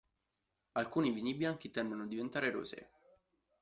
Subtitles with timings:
[0.79, 2.89] Alcuni vini bianchi tendono a diventare rosé.